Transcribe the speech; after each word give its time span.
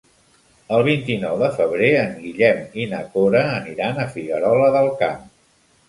El 0.77 0.85
vint-i-nou 0.87 1.35
de 1.41 1.51
febrer 1.59 1.91
en 1.99 2.17
Guillem 2.25 2.65
i 2.83 2.89
na 2.95 3.05
Cora 3.13 3.47
aniran 3.61 4.01
a 4.01 4.11
Figuerola 4.19 4.77
del 4.81 4.95
Camp. 5.07 5.27